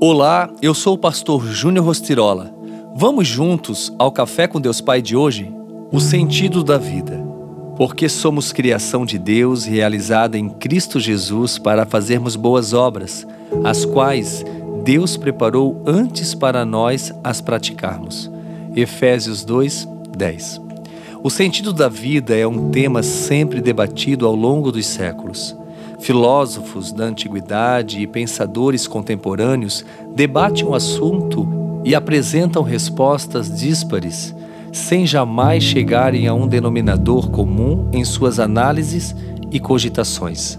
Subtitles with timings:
[0.00, 2.52] Olá, eu sou o pastor Júnior Rostirola.
[2.96, 5.50] Vamos juntos ao Café com Deus Pai de hoje?
[5.92, 7.24] O sentido da vida.
[7.76, 13.26] Porque somos criação de Deus realizada em Cristo Jesus para fazermos boas obras,
[13.62, 14.44] as quais
[14.82, 18.30] Deus preparou antes para nós as praticarmos.
[18.74, 20.60] Efésios 2, 10.
[21.22, 25.56] O sentido da vida é um tema sempre debatido ao longo dos séculos.
[26.04, 31.48] Filósofos da antiguidade e pensadores contemporâneos debatem o assunto
[31.82, 34.34] e apresentam respostas díspares,
[34.70, 39.16] sem jamais chegarem a um denominador comum em suas análises
[39.50, 40.58] e cogitações.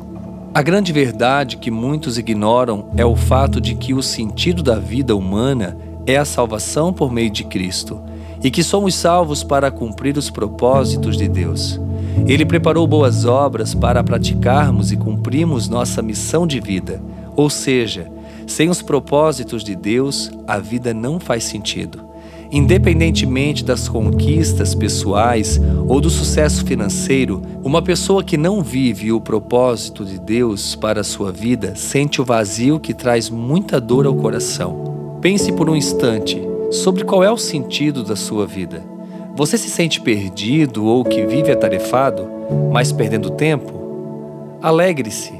[0.52, 5.16] A grande verdade que muitos ignoram é o fato de que o sentido da vida
[5.16, 5.77] humana
[6.08, 8.02] é a salvação por meio de Cristo
[8.44, 11.80] e que somos salvos para cumprir os propósitos de Deus.
[12.28, 17.02] Ele preparou boas obras para praticarmos e cumprirmos nossa missão de vida,
[17.36, 18.10] ou seja,
[18.48, 22.06] sem os propósitos de Deus, a vida não faz sentido.
[22.52, 30.06] Independentemente das conquistas pessoais ou do sucesso financeiro, uma pessoa que não vive o propósito
[30.06, 35.17] de Deus para a sua vida sente o vazio que traz muita dor ao coração.
[35.22, 36.39] Pense por um instante
[36.72, 38.95] sobre qual é o sentido da sua vida.
[39.36, 42.25] Você se sente perdido ou que vive atarefado,
[42.72, 44.58] mas perdendo tempo?
[44.61, 45.33] Alegre-se,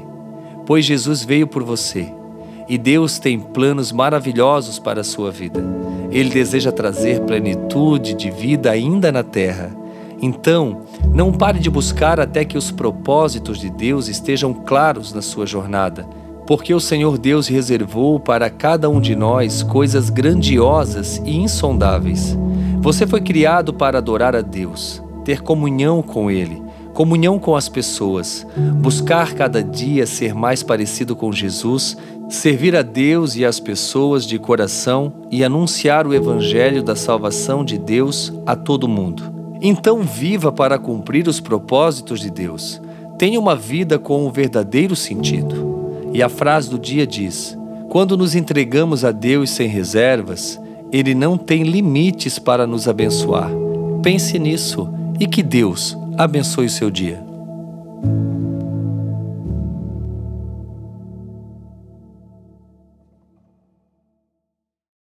[0.66, 2.12] pois Jesus veio por você
[2.68, 5.64] e Deus tem planos maravilhosos para a sua vida.
[6.10, 9.74] Ele deseja trazer plenitude de vida ainda na terra.
[10.20, 10.82] Então,
[11.14, 16.06] não pare de buscar até que os propósitos de Deus estejam claros na sua jornada
[16.46, 22.38] porque o Senhor Deus reservou para cada um de nós coisas grandiosas e insondáveis.
[22.86, 26.62] Você foi criado para adorar a Deus, ter comunhão com Ele,
[26.94, 31.96] comunhão com as pessoas, buscar cada dia ser mais parecido com Jesus,
[32.28, 37.76] servir a Deus e as pessoas de coração e anunciar o Evangelho da salvação de
[37.76, 39.34] Deus a todo mundo.
[39.60, 42.80] Então, viva para cumprir os propósitos de Deus.
[43.18, 45.90] Tenha uma vida com um verdadeiro sentido.
[46.12, 47.58] E a frase do dia diz:
[47.88, 50.60] Quando nos entregamos a Deus sem reservas,
[50.92, 53.50] Ele não tem limites para nos abençoar.
[54.02, 54.88] Pense nisso
[55.18, 57.25] e que Deus abençoe o seu dia.